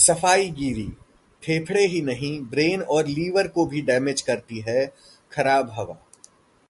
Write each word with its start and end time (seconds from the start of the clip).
सफाईगीरी: 0.00 0.86
फेफड़े 1.42 1.86
ही 1.86 2.02
नहीं, 2.02 2.40
ब्रेन 2.40 2.82
और 2.82 3.06
लीवर 3.06 3.48
को 3.48 3.66
भी 3.66 3.82
डैमेज 3.82 4.20
करती 4.20 4.60
है 4.60 4.86
खराब 5.32 5.70
हवा 5.70 5.98